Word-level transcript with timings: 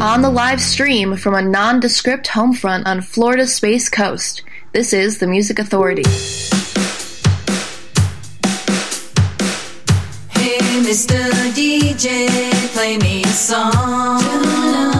On 0.00 0.22
the 0.22 0.30
live 0.30 0.60
stream 0.60 1.16
from 1.16 1.34
a 1.34 1.42
nondescript 1.42 2.28
homefront 2.28 2.86
on 2.86 3.00
Florida's 3.00 3.52
Space 3.52 3.88
Coast, 3.88 4.44
this 4.72 4.92
is 4.92 5.18
The 5.18 5.26
Music 5.26 5.58
Authority. 5.58 6.08
Hey, 10.30 10.60
Mr. 10.86 11.18
DJ, 11.50 12.28
play 12.74 12.96
me 12.98 13.24
a 13.24 13.26
song. 13.26 14.97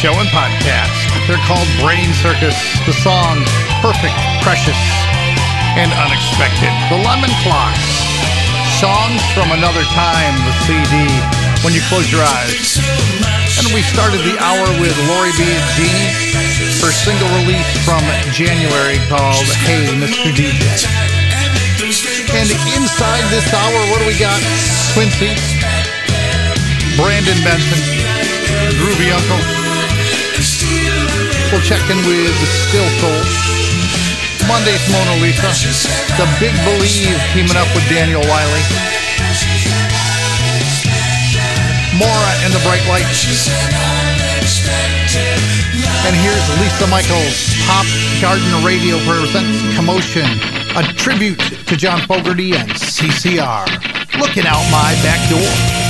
Show 0.00 0.16
and 0.16 0.32
podcast. 0.32 0.96
They're 1.28 1.44
called 1.44 1.68
Brain 1.76 2.08
Circus. 2.24 2.56
The 2.88 2.96
song 3.04 3.44
Perfect, 3.84 4.16
Precious, 4.40 4.80
and 5.76 5.92
Unexpected. 5.92 6.72
The 6.88 6.96
Lemon 7.04 7.28
Clocks. 7.44 7.84
Songs 8.80 9.20
from 9.36 9.52
Another 9.52 9.84
Time, 9.92 10.32
the 10.48 10.56
CD. 10.64 11.04
When 11.60 11.76
you 11.76 11.84
close 11.92 12.08
your 12.08 12.24
eyes. 12.24 12.80
And 13.60 13.68
we 13.76 13.84
started 13.84 14.24
the 14.24 14.40
hour 14.40 14.64
with 14.80 14.96
Laurie 15.04 15.36
Biagini. 15.36 16.08
Her 16.80 16.96
single 16.96 17.28
release 17.44 17.68
from 17.84 18.00
January 18.32 18.96
called 19.12 19.44
Hey 19.68 19.84
Mr. 20.00 20.32
DJ. 20.32 20.64
And 22.40 22.48
inside 22.72 23.28
this 23.28 23.52
hour, 23.52 23.78
what 23.92 24.00
do 24.00 24.08
we 24.08 24.16
got? 24.16 24.40
Quincy, 24.96 25.36
Brendan 26.96 27.36
Benson, 27.44 27.84
Groovy 28.80 29.12
Uncle. 29.12 29.59
Check 31.58 31.82
in 31.90 31.98
with 32.06 32.30
Still 32.70 32.86
Soul. 33.02 33.10
Monday's 34.46 34.86
Mona 34.86 35.20
Lisa. 35.20 35.50
The 36.14 36.22
Big 36.38 36.54
Believe 36.62 37.18
teaming 37.34 37.56
up 37.58 37.66
with 37.74 37.82
Daniel 37.90 38.22
Wylie. 38.22 38.62
Mora 41.98 42.32
and 42.46 42.54
the 42.54 42.62
Bright 42.62 42.86
Lights. 42.86 43.50
And 46.06 46.14
here's 46.22 46.46
Lisa 46.62 46.86
Mychols. 46.86 47.58
Pop 47.66 47.86
Garden 48.22 48.64
Radio 48.64 48.96
presents 49.02 49.74
Commotion. 49.74 50.30
A 50.76 50.84
tribute 50.94 51.40
to 51.66 51.76
John 51.76 52.00
Fogerty 52.06 52.54
and 52.54 52.70
CCR. 52.70 53.66
Looking 54.20 54.46
out 54.46 54.62
my 54.70 54.94
back 55.02 55.18
door. 55.28 55.89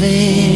ver. 0.00 0.53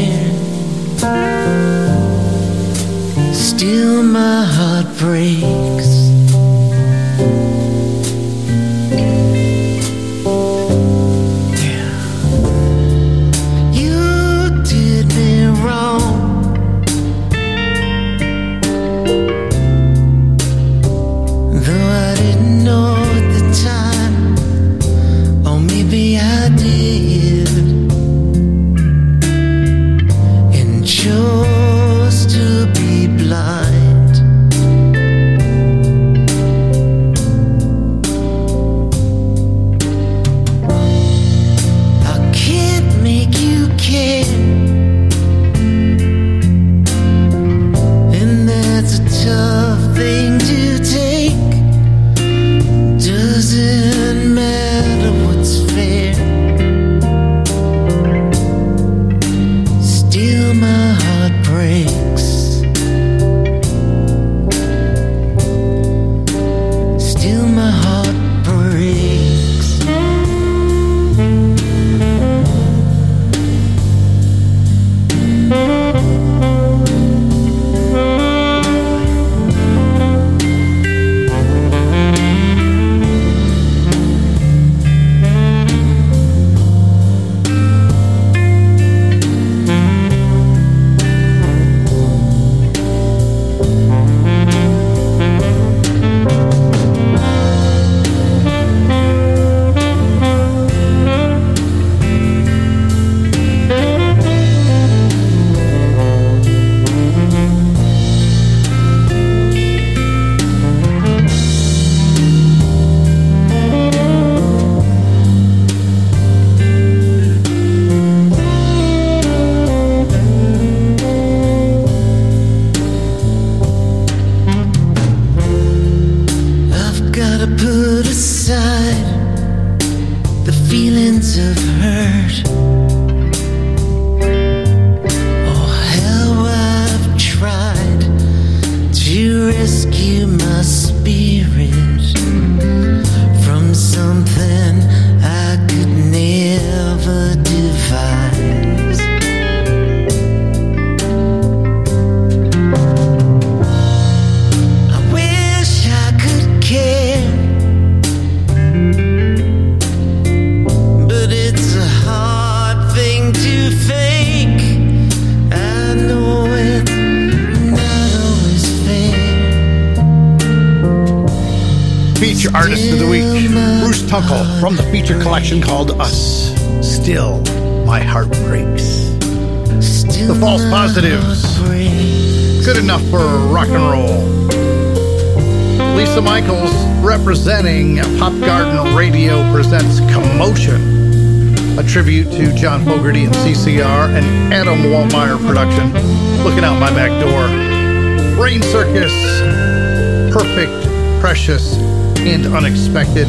precious 201.28 201.76
and 202.20 202.46
unexpected. 202.46 203.28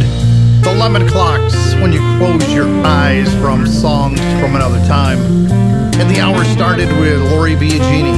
The 0.64 0.74
lemon 0.80 1.06
clocks, 1.06 1.74
when 1.82 1.92
you 1.92 2.00
close 2.18 2.50
your 2.54 2.66
eyes 2.86 3.30
from 3.40 3.68
songs 3.68 4.22
from 4.40 4.56
another 4.56 4.80
time. 4.88 5.18
And 6.00 6.10
the 6.10 6.22
hour 6.22 6.46
started 6.46 6.88
with 6.98 7.22
Laurie 7.30 7.56
Biagini, 7.56 8.16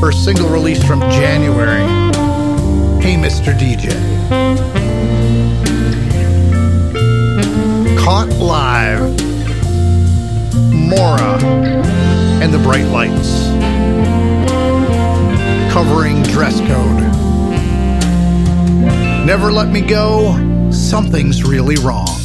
her 0.00 0.10
single 0.10 0.48
release 0.48 0.82
from 0.82 0.98
January. 1.02 1.82
Hey, 3.00 3.14
Mr. 3.14 3.56
DJ. 3.56 3.94
Caught 7.96 8.30
Live, 8.40 9.02
Mora, 10.72 11.38
and 12.42 12.52
the 12.52 12.58
Bright 12.58 12.86
Lights. 12.86 13.44
Covering 15.72 16.24
Dress 16.24 16.58
Code. 16.62 17.29
Never 19.24 19.52
Let 19.52 19.68
Me 19.68 19.80
Go, 19.82 20.70
Something's 20.70 21.44
Really 21.44 21.76
Wrong. 21.76 22.19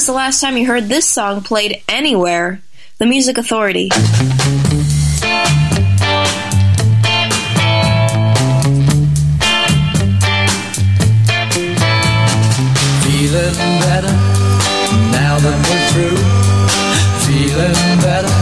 was 0.00 0.06
the 0.06 0.14
last 0.14 0.40
time 0.40 0.56
you 0.56 0.64
heard 0.64 0.84
this 0.84 1.06
song 1.06 1.42
played 1.42 1.82
anywhere? 1.86 2.62
The 2.96 3.04
Music 3.04 3.36
Authority. 3.36 3.90
Feeling 13.04 13.52
better 13.84 14.16
now 15.12 15.36
that 15.36 15.58
we're 15.68 15.84
through. 15.92 16.16
Feeling 17.28 18.00
better, 18.00 18.32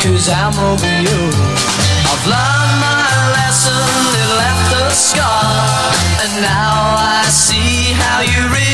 cause 0.00 0.32
I'm 0.32 0.56
over 0.56 0.92
you. 1.04 1.20
I've 2.08 2.24
learned 2.24 2.76
my 2.80 3.04
lesson, 3.36 3.84
it 4.16 4.30
left 4.40 4.72
a 4.80 4.88
scar. 4.96 5.44
And 6.24 6.40
now 6.40 6.96
I 6.96 7.28
see 7.28 7.92
how 7.92 8.22
you 8.22 8.48
read. 8.54 8.65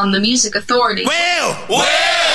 on 0.00 0.12
the 0.12 0.20
Music 0.20 0.54
Authority. 0.54 1.04
Well, 1.04 1.66
well. 1.68 2.29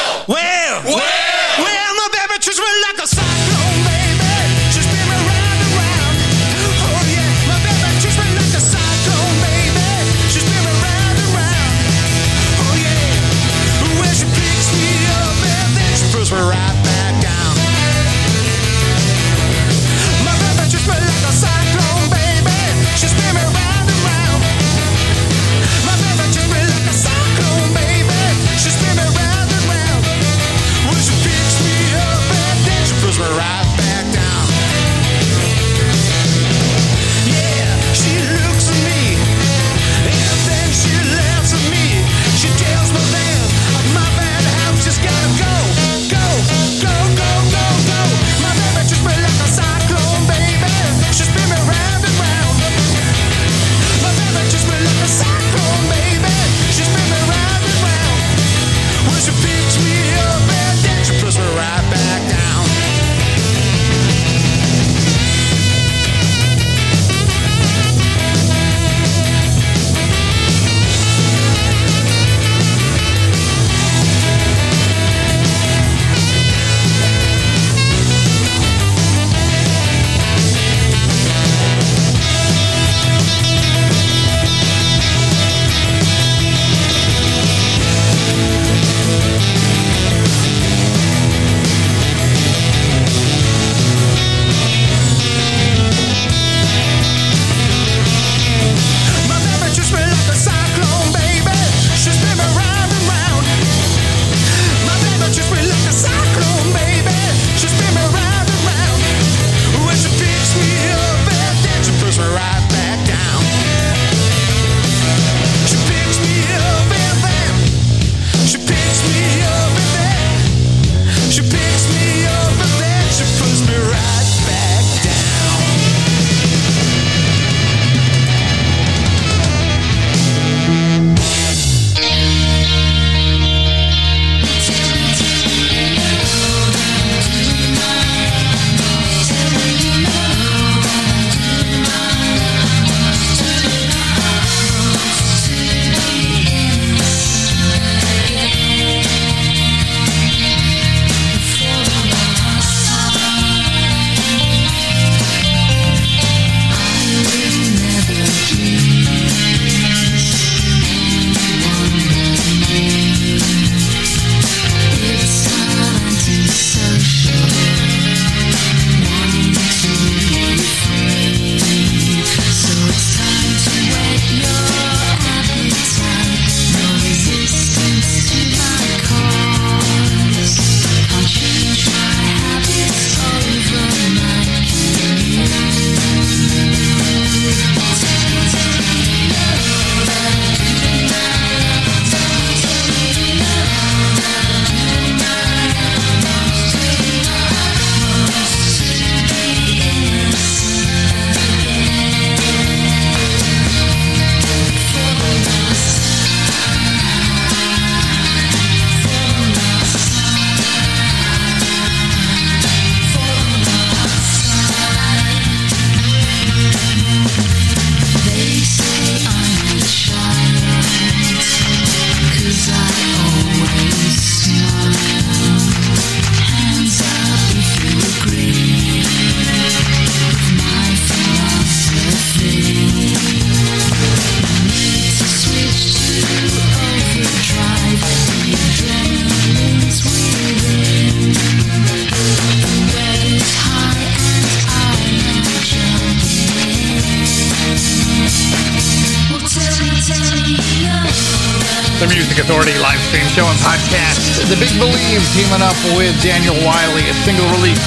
Steve 255.16 255.48
teaming 255.48 255.64
up 255.64 255.80
with 255.96 256.12
Daniel 256.20 256.60
Wylie, 256.68 257.08
a 257.08 257.16
single 257.24 257.48
release 257.56 257.80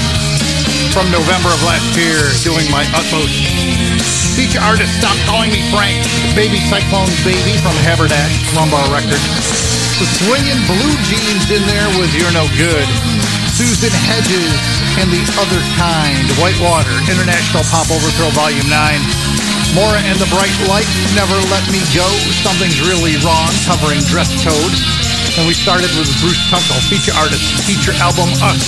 from 0.96 1.12
November 1.12 1.52
of 1.52 1.60
last 1.60 1.92
year, 1.92 2.24
doing 2.40 2.64
my 2.72 2.88
utmost. 2.96 3.36
Feature 4.32 4.64
artist, 4.64 4.96
Stop 4.96 5.12
Calling 5.28 5.52
Me 5.52 5.60
Frank, 5.68 6.00
Baby 6.32 6.56
Cyclone 6.56 7.12
Baby 7.28 7.60
from 7.60 7.76
Haberdash, 7.84 8.32
Rum 8.56 8.72
Bar 8.72 8.80
Records. 8.88 9.20
The 10.00 10.08
swinging 10.08 10.56
blue 10.64 10.96
jeans 11.04 11.52
in 11.52 11.60
there 11.68 11.92
with 12.00 12.08
You're 12.16 12.32
No 12.32 12.48
Good. 12.56 12.88
Susan 13.52 13.92
Hedges 14.08 14.56
and 14.96 15.12
The 15.12 15.20
Other 15.36 15.60
Kind, 15.76 16.32
Whitewater, 16.40 16.96
International 17.12 17.60
Pop 17.68 17.92
Overthrow 17.92 18.32
Volume 18.32 18.72
9. 18.72 19.58
Mora 19.76 20.00
and 20.00 20.16
the 20.16 20.28
Bright 20.33 20.54
Light, 20.68 20.88
never 21.12 21.37
let 21.52 21.64
me 21.68 21.81
go. 21.92 22.07
Something's 22.40 22.81
really 22.81 23.16
wrong 23.20 23.50
covering 23.68 24.00
Dress 24.09 24.33
Code. 24.40 24.74
And 25.37 25.44
we 25.44 25.54
started 25.54 25.90
with 25.98 26.09
Bruce 26.24 26.40
Tunkel, 26.48 26.78
feature 26.88 27.12
artist, 27.18 27.44
feature 27.68 27.92
album 28.00 28.33
Us. 28.40 28.64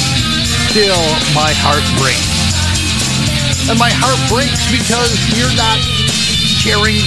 Still, 0.68 1.00
my 1.32 1.52
heart 1.64 1.84
breaks. 1.96 2.28
And 3.70 3.78
my 3.78 3.90
heart 3.90 4.20
breaks 4.28 4.66
because 4.68 5.14
you're 5.38 5.54
not 5.56 5.78
sharing 6.60 7.00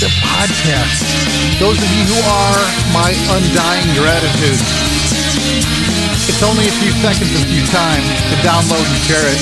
the 0.00 0.10
podcast. 0.22 1.02
Those 1.58 1.78
of 1.78 1.90
you 1.92 2.04
who 2.08 2.20
are, 2.20 2.62
my 2.92 3.12
undying 3.36 3.90
gratitude. 3.96 4.85
It's 6.26 6.42
only 6.42 6.66
a 6.66 6.74
few 6.82 6.90
seconds, 6.98 7.30
a 7.38 7.42
few 7.46 7.62
times 7.70 8.02
to 8.28 8.34
download 8.42 8.82
and 8.82 9.00
share 9.06 9.22
it. 9.30 9.38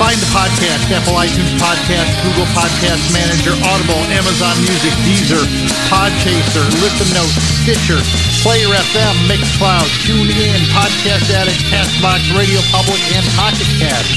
Find 0.00 0.16
the 0.16 0.30
podcast, 0.32 0.88
Apple 0.88 1.20
iTunes 1.20 1.52
Podcast, 1.60 2.08
Google 2.24 2.48
Podcast 2.56 3.12
Manager, 3.12 3.52
Audible, 3.68 4.00
Amazon 4.16 4.56
Music, 4.64 4.94
Deezer, 5.04 5.44
Podchaser, 5.92 6.64
Listen 6.80 7.12
Notes, 7.12 7.36
Stitcher, 7.60 8.00
Player 8.40 8.72
FM, 8.72 9.14
Mixcloud, 9.28 9.84
TuneIn, 10.06 10.58
Podcast 10.72 11.28
Addict, 11.34 11.60
Castbox, 11.68 12.24
Radio 12.32 12.64
Public, 12.72 13.02
and 13.12 13.26
Pocket 13.36 13.68
Cast. 13.76 14.08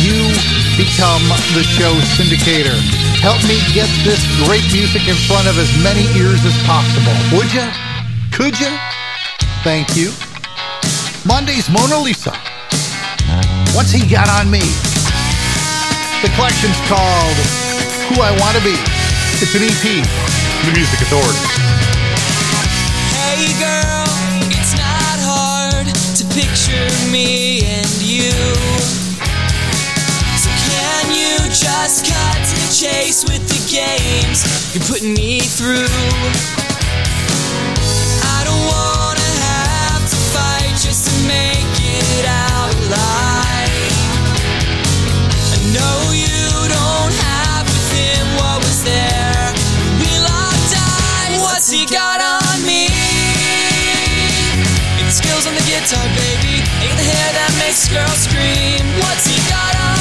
You 0.00 0.32
become 0.80 1.22
the 1.52 1.66
show 1.66 1.92
syndicator. 2.16 2.78
Help 3.20 3.42
me 3.44 3.60
get 3.76 3.90
this 4.06 4.22
great 4.46 4.64
music 4.72 5.04
in 5.10 5.18
front 5.28 5.44
of 5.44 5.58
as 5.58 5.68
many 5.84 6.08
ears 6.16 6.40
as 6.46 6.56
possible. 6.64 7.12
Would 7.36 7.52
you? 7.52 7.66
Could 8.32 8.56
you? 8.56 8.72
Thank 9.66 9.96
you. 9.96 10.08
Monday's 11.28 11.68
Mona 11.68 11.98
Lisa. 12.00 12.32
What's 13.76 13.92
he 13.92 14.00
got 14.08 14.32
on 14.32 14.50
me? 14.50 14.64
The 16.24 16.32
collection's 16.32 16.80
called 16.88 17.36
Who 18.08 18.24
I 18.24 18.32
Want 18.40 18.56
to 18.56 18.64
Be. 18.64 18.72
It's 19.44 19.52
an 19.52 19.60
EP. 19.60 19.84
The 20.64 20.72
Music 20.72 21.04
Authority. 21.04 21.44
Hey 23.12 23.52
girl, 23.60 24.08
it's 24.56 24.72
not 24.72 25.20
hard 25.20 25.84
to 26.16 26.24
picture 26.32 26.88
me 27.12 27.60
and 27.76 27.92
you. 28.00 28.32
So 30.40 30.48
can 30.48 31.12
you 31.12 31.36
just 31.52 32.08
cut 32.08 32.40
to 32.40 32.54
the 32.56 32.72
chase 32.72 33.22
with 33.28 33.44
the 33.52 33.60
games 33.68 34.48
you're 34.74 34.88
putting 34.88 35.12
me 35.12 35.40
through? 35.40 36.67
Guitar, 55.88 56.04
baby. 56.16 56.62
Ain't 56.82 56.96
the 56.96 57.04
hair 57.04 57.32
that 57.34 57.52
makes 57.60 57.88
girls 57.88 58.18
scream. 58.18 58.84
What's 59.00 59.26
he 59.26 59.36
got 59.48 59.76
on 59.76 59.97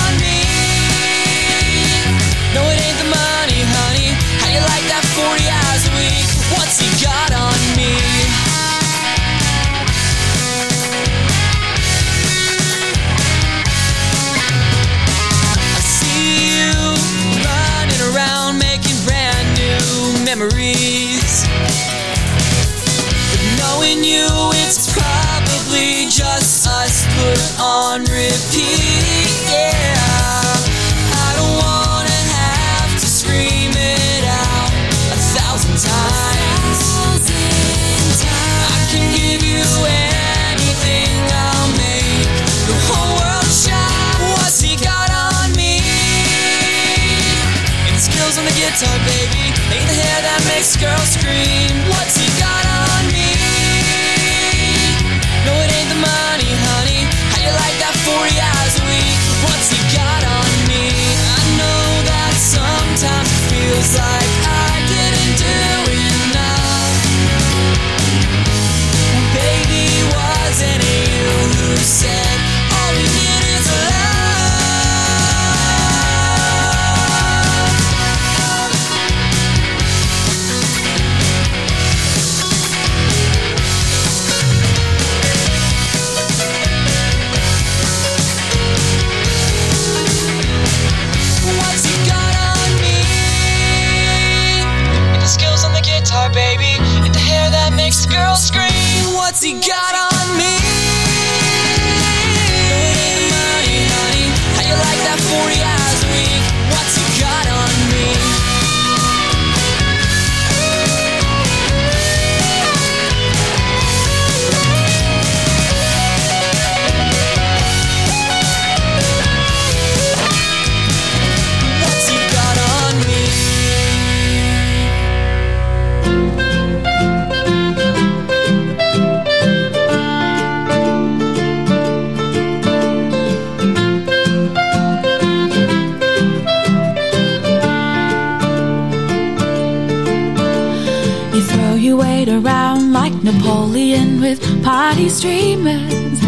Napoleon 143.37 144.19
with 144.19 144.39
party 144.63 145.09
streamers. 145.09 146.19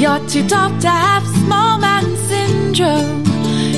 You're 0.00 0.26
too 0.26 0.46
tough 0.48 0.80
to 0.80 0.88
have 0.88 1.22
small 1.44 1.78
man 1.78 2.16
syndrome. 2.16 3.24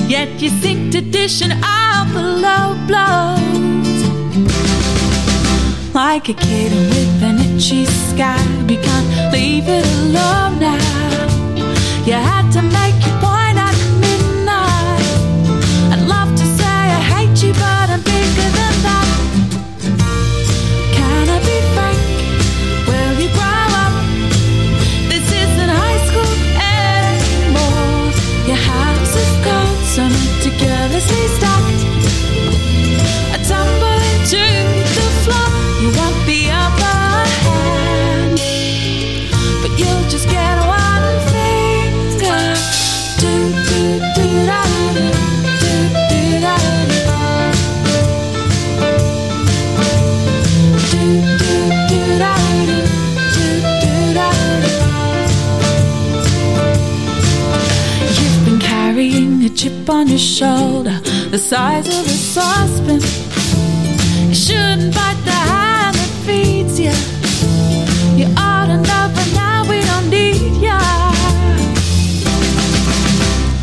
Yet 0.09 0.41
you 0.41 0.51
sink 0.61 0.93
to 0.93 1.01
dishing 1.01 1.53
out 1.63 2.07
the 2.13 2.23
low 2.23 2.77
blows. 2.87 3.99
Like 5.93 6.29
a 6.29 6.35
kitten 6.35 6.85
with 6.95 7.23
an 7.23 7.39
itchy 7.41 7.85
scab, 7.85 8.71
you 8.71 8.79
can't 8.79 9.33
leave 9.33 9.69
it 9.69 9.85
alone 10.01 10.61
now. 10.61 11.27
You 12.07 12.15
had 12.15 12.49
to 12.53 12.63
make 12.63 12.99
your 13.07 13.19
point 13.21 13.59
at 13.59 13.77
midnight. 14.05 15.03
I'd 15.93 16.07
love 16.07 16.31
to 16.37 16.47
say 16.59 16.79
I 16.99 17.01
hate 17.13 17.43
you, 17.43 17.53
but 17.55 17.91
I'm 17.91 18.03
bigger 18.03 18.49
than 18.59 18.75
that. 18.87 19.09
Can 20.95 21.29
I 21.29 21.39
be 21.41 21.75
frank? 21.75 21.98
Cards 29.99 30.15
are 30.15 30.35
meticulously 30.37 31.27
stacked. 31.29 31.85
I 33.33 33.39
tumble 33.43 33.88
a 59.49 59.55
chip 59.55 59.89
on 59.89 60.09
your 60.09 60.19
shoulder 60.19 61.01
the 61.31 61.39
size 61.39 61.87
of 61.89 62.05
a 62.07 62.19
saucepan. 62.35 63.01
You 64.29 64.35
shouldn't 64.35 64.95
bite 64.95 65.21
the 65.25 65.39
hand 65.53 65.95
that 65.97 66.13
feeds 66.27 66.79
you. 66.79 66.95
You 68.19 68.27
ought 68.37 68.67
to 68.67 68.77
know, 68.89 69.05
but 69.17 69.29
now 69.35 69.63
we 69.71 69.79
don't 69.91 70.09
need 70.11 70.61
ya. 70.67 70.79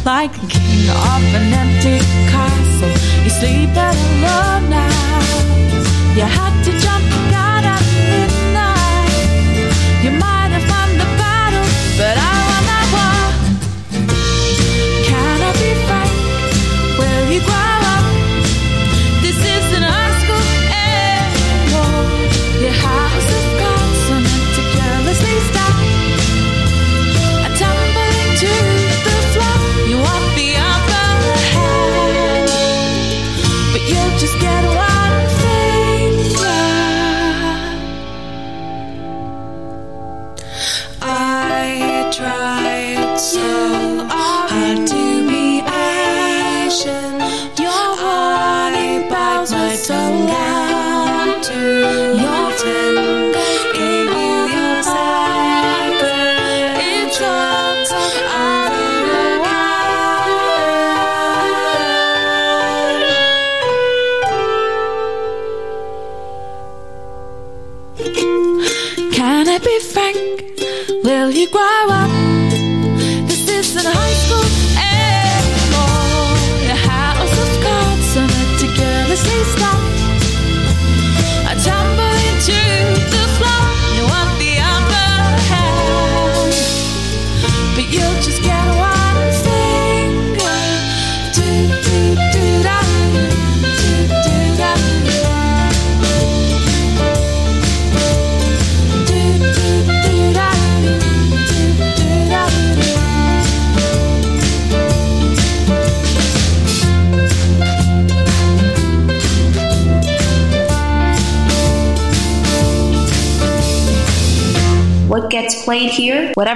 Like 0.05 0.33
a 0.43 0.47
king 0.47 0.89
of 1.13 1.23
an 1.39 1.53
empty 1.63 1.97
castle, 2.31 2.95
you 3.23 3.29
sleep 3.29 3.75
at 3.77 3.95
alone 4.09 4.69
now. 4.69 6.15
You 6.15 6.23
had 6.23 6.63
to. 6.65 6.84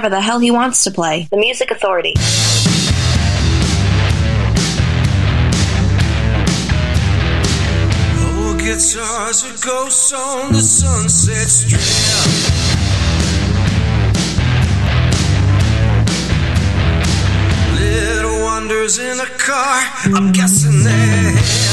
whatever 0.00 0.16
the 0.16 0.22
hell 0.22 0.38
he 0.38 0.50
wants 0.50 0.84
to 0.84 0.90
play. 0.90 1.28
The 1.30 1.36
Music 1.36 1.70
Authority. 1.70 2.14
Oh, 8.16 8.56
guitars 8.58 9.44
are 9.44 9.66
ghosts 9.66 10.12
on 10.14 10.52
the 10.52 10.60
sunset 10.60 11.48
strip. 11.48 11.82
Little 17.78 18.42
wonders 18.44 18.98
in 18.98 19.20
a 19.20 19.26
car, 19.36 19.82
I'm 20.16 20.32
guessing 20.32 20.82
they 20.82 21.69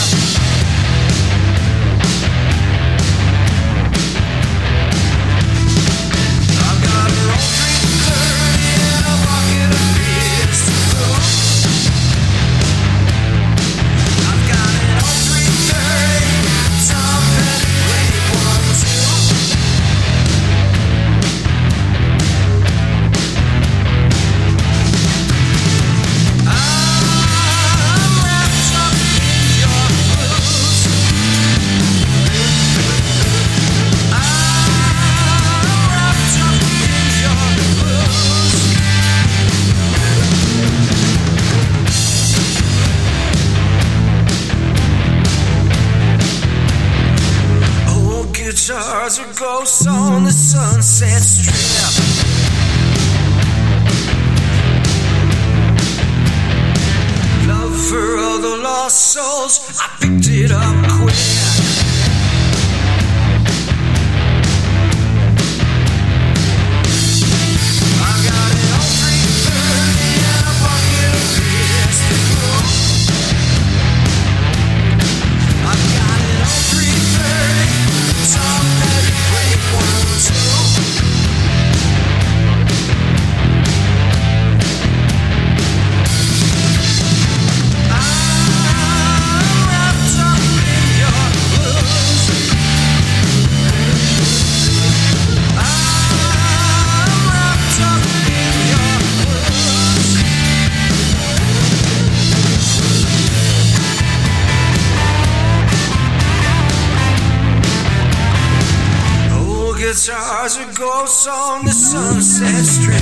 house 111.07 111.27
on 111.27 111.63
the 111.63 111.71
sunset 111.71 112.65
strip. 112.65 113.01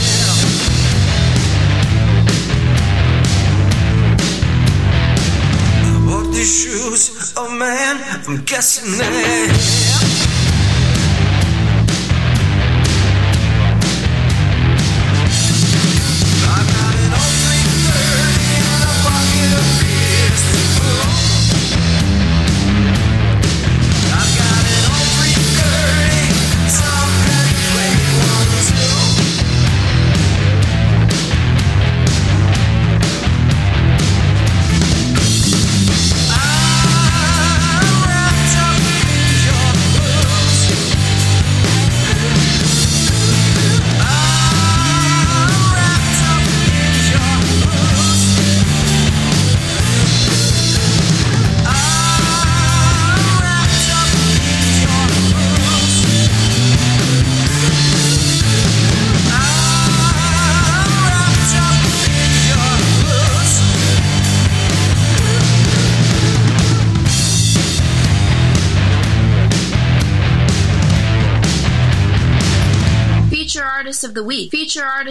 I 5.83 6.05
bought 6.05 6.31
these 6.31 6.53
shoes 6.61 7.33
of 7.35 7.51
man, 7.57 7.97
I'm 8.27 8.43
guessing 8.45 8.99
that. 8.99 10.04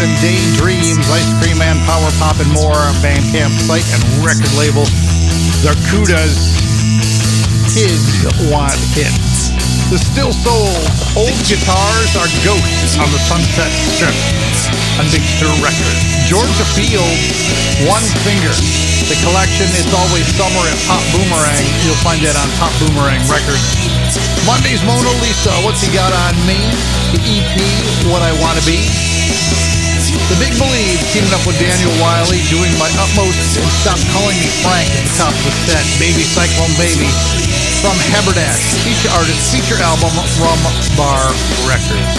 And 0.00 0.16
daydreams, 0.24 1.04
ice 1.12 1.28
cream 1.44 1.60
and 1.60 1.76
power 1.84 2.08
pop 2.16 2.40
and 2.40 2.48
more. 2.56 2.80
Bandcamp 3.04 3.52
site 3.60 3.84
and 3.92 4.02
record 4.24 4.48
label. 4.56 4.88
Zarkuda's 5.60 6.56
Kids 7.68 8.24
Want 8.48 8.80
Hits. 8.96 9.52
The 9.92 10.00
Still 10.00 10.32
Souls 10.32 10.88
old 11.12 11.36
guitars 11.44 12.16
are 12.16 12.30
ghosts 12.40 12.96
on 12.96 13.12
the 13.12 13.20
Sunset 13.28 13.68
Strip 13.92 14.16
on 14.96 15.04
Big 15.12 15.20
Stir 15.20 15.52
Records. 15.60 16.00
Georgia 16.24 16.66
Field, 16.72 17.16
One 17.84 18.04
Finger. 18.24 18.54
The 19.04 19.18
collection 19.20 19.68
It's 19.76 19.92
Always 19.92 20.24
Summer 20.32 20.64
at 20.64 20.80
Pop 20.88 21.04
Boomerang. 21.12 21.66
You'll 21.84 22.00
find 22.00 22.24
that 22.24 22.40
on 22.40 22.48
Pop 22.56 22.72
Boomerang 22.80 23.20
Records. 23.28 23.64
Monday's 24.48 24.80
Mona 24.88 25.12
Lisa, 25.20 25.52
What's 25.60 25.84
He 25.84 25.92
Got 25.92 26.16
On 26.16 26.34
Me? 26.48 26.56
The 27.12 27.20
EP, 27.20 27.54
What 28.08 28.24
I 28.24 28.32
Want 28.40 28.56
to 28.56 28.64
Be. 28.64 29.69
The 30.30 30.38
Big 30.38 30.54
Believe, 30.62 31.02
teaming 31.10 31.34
up 31.34 31.42
with 31.42 31.58
Daniel 31.58 31.90
Wylie, 31.98 32.38
doing 32.46 32.70
my 32.78 32.86
utmost 33.02 33.58
and 33.58 33.66
stop 33.82 33.98
calling 34.14 34.38
me 34.38 34.46
Frank 34.62 34.86
at 34.86 35.02
the 35.02 35.14
top 35.18 35.34
of 35.34 35.42
the 35.42 35.50
set. 35.66 35.82
Baby 35.98 36.22
Cyclone 36.22 36.70
Baby 36.78 37.10
from 37.82 37.98
Haberdash, 38.14 38.62
feature 38.86 39.10
artist, 39.10 39.50
feature 39.50 39.74
album, 39.82 40.14
Rum 40.38 40.62
Bar 40.94 41.34
Records. 41.66 42.14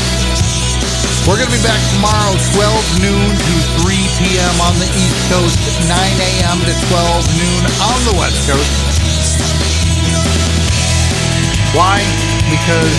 We're 1.23 1.39
going 1.39 1.47
to 1.47 1.55
be 1.55 1.63
back 1.63 1.79
tomorrow, 1.95 2.35
12 2.59 2.99
noon 2.99 3.31
to 3.31 3.55
3 3.79 3.95
p.m. 4.19 4.55
on 4.59 4.75
the 4.75 4.91
East 4.91 5.21
Coast, 5.31 5.55
9 5.87 5.95
a.m. 5.95 6.59
to 6.67 6.73
12 6.91 7.39
noon 7.39 7.61
on 7.79 7.99
the 8.11 8.15
West 8.19 8.43
Coast. 8.43 8.75
Why? 11.71 12.03
Because 12.51 12.91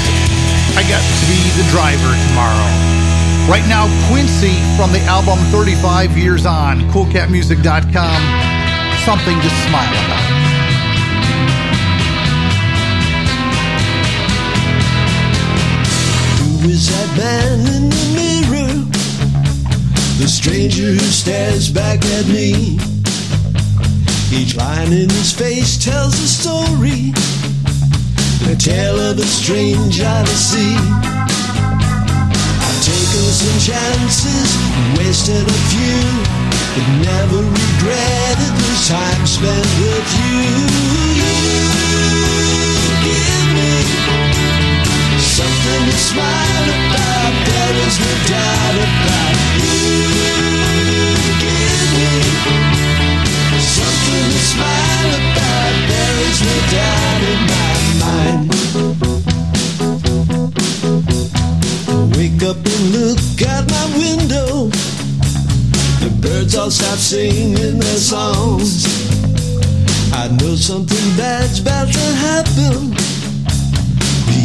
I 0.80 0.88
got 0.88 1.04
to 1.04 1.24
be 1.28 1.36
the 1.60 1.68
driver 1.68 2.16
tomorrow. 2.32 3.01
Right 3.48 3.66
now, 3.68 3.88
Quincy 4.08 4.54
from 4.76 4.92
the 4.92 5.00
album 5.00 5.36
35 5.50 6.16
Years 6.16 6.46
On, 6.46 6.80
coolcatmusic.com. 6.90 8.22
Something 9.04 9.40
to 9.40 9.50
smile 9.66 9.92
about. 10.06 10.22
Who 16.38 16.68
is 16.70 16.88
that 16.88 17.16
man 17.18 17.58
in 17.74 17.90
the 17.90 18.06
mirror? 18.14 18.72
The 20.18 20.28
stranger 20.28 20.92
who 20.92 20.98
stares 20.98 21.68
back 21.68 22.04
at 22.04 22.26
me. 22.28 22.78
Each 24.32 24.54
line 24.56 24.92
in 24.92 25.10
his 25.10 25.32
face 25.32 25.76
tells 25.84 26.14
a 26.14 26.28
story, 26.28 27.12
a 28.50 28.56
tale 28.56 29.00
of 29.00 29.18
a 29.18 29.24
strange 29.24 30.00
odyssey. 30.00 31.21
Some 33.30 33.58
chances, 33.58 34.50
wasted 34.98 35.46
a 35.46 35.58
few, 35.70 36.02
but 36.74 36.86
never 37.00 37.38
regretted 37.38 38.52
the 38.60 38.72
time 38.86 39.26
spent 39.26 39.68
with 39.80 40.08
you. 40.18 40.42
You 41.18 41.32
give 43.06 43.46
me 43.54 43.72
Something 45.18 45.84
to 45.86 45.96
smile 45.96 46.68
about, 46.68 47.32
there 47.46 47.76
is 47.86 47.96
no 48.00 48.12
doubt 48.28 48.76
about 48.84 49.36
you. 49.58 49.80
Give 51.40 51.82
me 51.94 52.10
something 53.58 54.26
to 54.30 54.42
smile 54.52 55.10
about, 55.18 55.74
there 55.88 56.16
is 56.28 56.38
no 56.42 56.56
doubt 56.70 57.22
in 57.32 57.40
my 57.48 57.72
mind. 58.04 58.91
Wake 62.22 62.42
up 62.44 62.56
and 62.56 62.84
look 62.94 63.42
out 63.48 63.68
my 63.68 63.86
window. 63.98 64.68
The 66.02 66.10
birds 66.20 66.54
all 66.54 66.70
stop 66.70 66.98
singing 66.98 67.78
their 67.80 67.98
songs. 67.98 68.86
I 70.12 70.28
know 70.38 70.54
something 70.54 71.06
bad's 71.16 71.58
about 71.58 71.88
to 71.88 72.06
happen. 72.26 72.94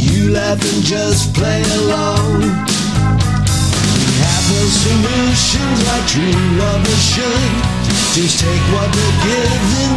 You 0.09 0.32
laugh 0.32 0.61
and 0.71 0.84
just 0.84 1.36
play 1.36 1.61
along. 1.82 2.41
We 4.01 4.09
have 4.25 4.45
no 4.57 4.63
solutions 4.86 5.78
like 5.88 6.05
true 6.13 6.41
lovers 6.57 7.03
should. 7.13 7.53
Just 8.17 8.39
take 8.39 8.65
what 8.73 8.89
we're 8.95 9.17
given, 9.30 9.97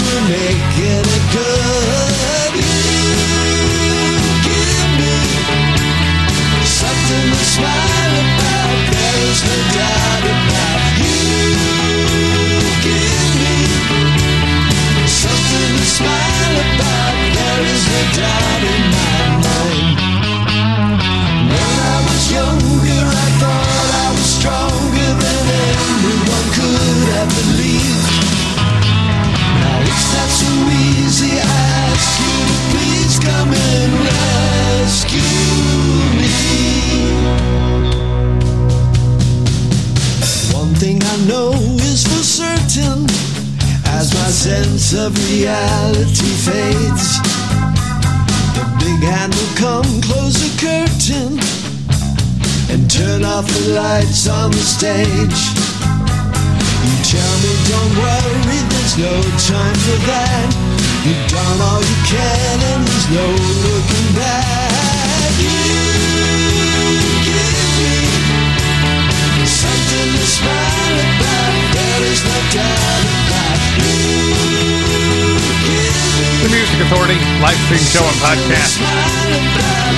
stream 77.71 77.87
show 77.87 78.03
and 78.03 78.19
podcast. 78.19 78.83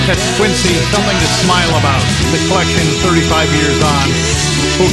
That's 0.05 0.21
Quincy, 0.37 0.77
Something 0.93 1.17
to 1.17 1.29
Smile 1.41 1.73
About. 1.81 2.05
The 2.29 2.37
collection 2.45 2.85
35 3.01 3.49
years 3.49 3.81
on. 3.81 4.05
To 4.77 4.85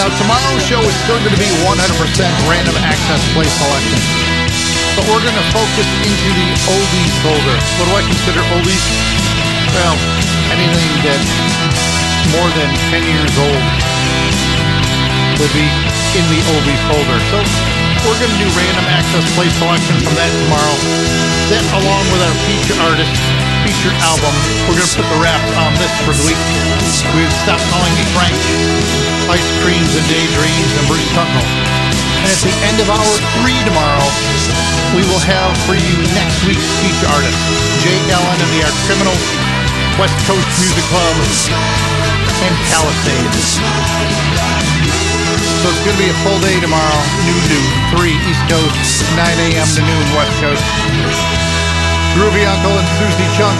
Now, 0.00 0.08
tomorrow's 0.16 0.64
show 0.64 0.80
is 0.80 0.96
still 1.04 1.20
going 1.20 1.36
to 1.36 1.42
be 1.44 1.52
100% 1.60 1.76
random 2.48 2.72
access 2.80 3.20
play 3.36 3.44
selection. 3.44 4.00
But 4.96 5.04
we're 5.12 5.20
going 5.20 5.36
to 5.36 5.48
focus 5.52 5.88
into 6.08 6.28
the 6.32 6.48
oldies 6.72 7.14
folder. 7.20 7.56
What 7.76 7.92
do 7.92 8.00
I 8.00 8.02
consider 8.08 8.40
oldies? 8.56 8.84
Well, 9.76 9.96
anything 10.56 10.88
that's 11.04 11.32
more 12.32 12.48
than 12.56 12.72
10 12.96 13.04
years 13.04 13.34
old 13.36 13.64
would 15.36 15.52
be 15.52 15.68
in 16.16 16.24
the 16.32 16.40
oldies 16.48 16.80
folder. 16.88 17.20
So 17.28 17.75
we're 18.06 18.20
going 18.22 18.30
to 18.30 18.40
do 18.40 18.50
random 18.54 18.86
access 18.86 19.26
play 19.34 19.50
selection 19.58 19.98
from 20.06 20.14
that 20.14 20.30
tomorrow. 20.46 20.78
Then, 21.50 21.62
along 21.82 22.06
with 22.14 22.22
our 22.22 22.36
feature 22.46 22.78
artist, 22.86 23.10
featured 23.66 23.94
album, 24.06 24.30
we're 24.70 24.78
going 24.78 24.86
to 24.86 24.98
put 24.98 25.08
the 25.10 25.18
wrap 25.18 25.42
on 25.58 25.74
this 25.78 25.90
for 26.06 26.14
the 26.14 26.24
week. 26.26 26.38
We've 27.18 27.34
stopped 27.42 27.66
calling 27.70 27.94
me 27.98 28.06
Frank. 28.14 28.38
Ice 29.26 29.50
Creams 29.58 29.90
and 29.98 30.06
Daydreams 30.06 30.72
and 30.78 30.84
Bruce 30.86 31.10
Tunkel. 31.18 31.42
And 32.22 32.30
at 32.30 32.42
the 32.46 32.54
end 32.70 32.78
of 32.78 32.86
hour 32.94 33.14
three 33.42 33.58
tomorrow, 33.66 34.06
we 34.94 35.02
will 35.10 35.22
have 35.26 35.50
for 35.66 35.74
you 35.74 35.94
next 36.14 36.46
week's 36.46 36.66
feature 36.78 37.10
artist, 37.10 37.38
Jay 37.82 37.98
Allen 38.14 38.38
and 38.38 38.50
the 38.54 38.62
Arch 38.62 38.80
Criminals, 38.86 39.24
West 39.98 40.14
Coast 40.30 40.46
Music 40.62 40.86
Club, 40.94 41.16
and 42.38 42.54
Palisades. 42.70 43.58
So 45.62 45.72
it's 45.72 45.80
going 45.88 45.96
to 45.96 46.02
be 46.04 46.10
a 46.12 46.18
full 46.20 46.38
day 46.44 46.60
tomorrow, 46.60 47.00
noon 47.24 47.42
to 47.48 47.58
3 47.96 48.12
East 48.28 48.44
Coast, 48.46 49.02
9 49.16 49.24
a.m. 49.24 49.68
to 49.74 49.80
noon 49.80 50.06
West 50.12 50.36
Coast. 50.38 50.62
Groovy 52.12 52.44
Uncle 52.44 52.76
and 52.76 52.88
Suzi 53.00 53.26
Chunk, 53.36 53.56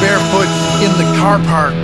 barefoot 0.00 0.48
in 0.80 0.92
the 0.96 1.06
car 1.20 1.38
park. 1.44 1.76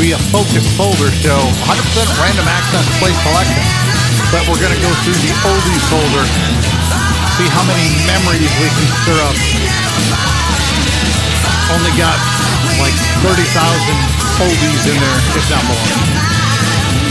Be 0.00 0.16
a 0.16 0.22
focus 0.32 0.64
folder 0.80 1.12
show, 1.12 1.36
100% 1.68 1.76
random 2.24 2.48
access 2.48 2.88
play 2.96 3.12
selection. 3.20 3.60
But 4.32 4.48
we're 4.48 4.56
going 4.56 4.72
to 4.72 4.80
go 4.80 4.88
through 5.04 5.20
the 5.20 5.32
oldies 5.44 5.84
folder, 5.92 6.24
see 7.36 7.44
how 7.52 7.60
many 7.68 7.84
memories 8.08 8.48
we 8.56 8.68
can 8.72 8.88
stir 9.04 9.20
up. 9.20 9.36
Only 11.76 11.92
got 12.00 12.16
like 12.80 12.96
30,000 13.28 13.44
oldies 14.40 14.82
in 14.88 14.96
there, 14.96 15.20
if 15.36 15.44
not 15.52 15.60
more. 15.68 15.84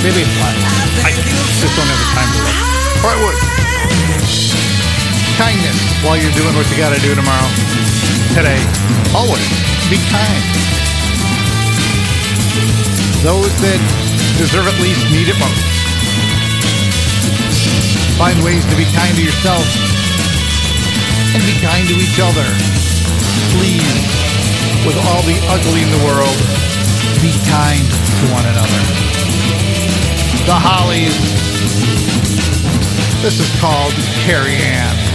Maybe 0.01 0.25
it's 0.25 0.33
less. 0.41 0.57
I 1.05 1.13
just 1.13 1.73
don't 1.77 1.85
have 1.85 2.01
the 2.01 2.09
time 2.17 2.29
to 2.33 2.39
look. 2.41 2.57
Or 3.05 3.09
I 3.13 3.17
would. 3.21 3.37
Kindness 5.37 5.77
while 6.01 6.17
you're 6.17 6.33
doing 6.33 6.57
what 6.57 6.65
you 6.73 6.77
got 6.81 6.89
to 6.89 7.01
do 7.05 7.13
tomorrow. 7.13 7.49
Today. 8.33 8.57
Always. 9.13 9.45
Be 9.93 10.01
kind. 10.09 10.78
Those 13.19 13.51
that 13.59 13.79
deserve 14.39 14.63
it 14.63 14.79
least 14.79 15.03
need 15.11 15.27
it 15.27 15.35
most. 15.35 15.67
Find 18.15 18.39
ways 18.47 18.63
to 18.63 18.75
be 18.79 18.87
kind 18.95 19.11
to 19.15 19.23
yourself 19.23 19.67
and 21.35 21.43
be 21.43 21.55
kind 21.59 21.83
to 21.91 21.99
each 21.99 22.15
other. 22.23 22.47
Please, 23.59 23.99
with 24.87 24.95
all 25.03 25.19
the 25.27 25.35
ugly 25.51 25.83
in 25.83 25.91
the 25.91 26.03
world, 26.07 26.39
be 27.19 27.35
kind 27.51 27.83
to 27.83 28.25
one 28.31 28.47
another. 28.47 28.81
The 30.47 30.55
Hollies. 30.55 31.19
This 33.21 33.43
is 33.43 33.51
called 33.59 33.91
Carrie 34.23 34.55
Anne. 34.55 35.08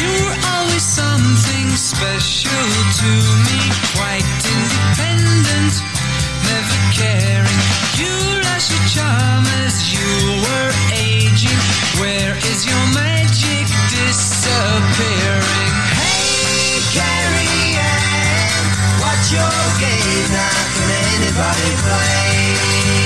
You're 0.00 0.36
always 0.48 0.80
something 0.80 1.68
special 1.76 2.64
to 3.00 3.10
me, 3.44 3.60
quite 3.92 4.24
independent, 4.48 5.74
never 6.48 6.78
caring. 6.96 7.60
You 8.00 8.40
your 8.72 8.80
charm 8.88 9.44
as 9.60 9.92
you 9.92 10.08
were 10.40 10.72
aging. 10.96 11.60
Where 12.00 12.32
is 12.48 12.64
your 12.64 12.84
magic 12.96 13.68
disappearing? 13.92 15.72
Hey, 16.00 16.80
Carrie 16.96 17.76
what's 19.04 19.28
your 19.36 19.52
now? 20.32 20.56
Can 20.72 20.88
anybody 21.12 21.70
play? 21.84 22.97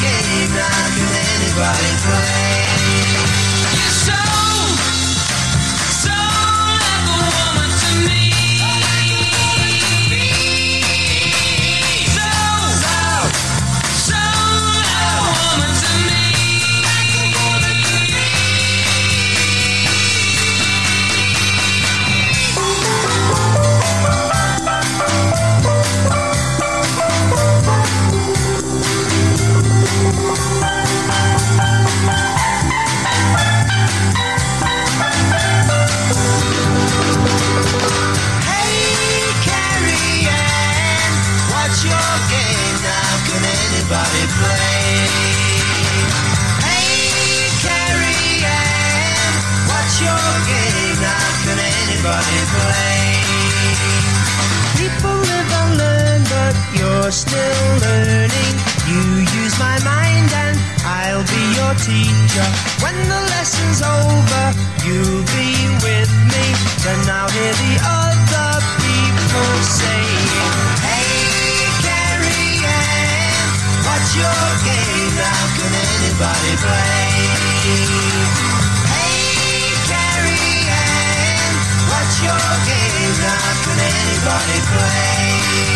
Game 0.00 0.52
now? 0.52 0.88
Can 0.94 1.08
anybody 1.40 1.90
play? 2.04 2.65
You're 57.06 57.12
still 57.12 57.66
learning. 57.86 58.54
You 58.90 58.98
use 59.38 59.54
my 59.62 59.78
mind 59.86 60.26
and 60.26 60.58
I'll 60.82 61.22
be 61.22 61.42
your 61.54 61.74
teacher. 61.78 62.48
When 62.82 62.98
the 62.98 63.20
lesson's 63.30 63.78
over, 63.78 64.44
you'll 64.82 65.22
be 65.30 65.54
with 65.86 66.10
me. 66.34 66.44
Then 66.82 66.98
I'll 67.06 67.30
hear 67.30 67.54
the 67.62 67.74
other 67.86 68.58
people 68.82 69.50
saying, 69.62 70.50
Hey, 70.82 71.62
Carrie 71.86 72.66
Anne, 72.66 73.54
what's 73.86 74.10
your 74.18 74.42
game 74.66 75.14
now? 75.14 75.42
Can 75.62 75.72
anybody 75.86 76.54
play? 76.58 77.06
Hey, 78.98 79.78
Carrie 79.86 80.58
what's 81.86 82.18
your 82.18 82.50
game 82.66 83.14
now? 83.22 83.46
Can 83.62 83.78
anybody 83.94 84.58
play? 84.74 85.75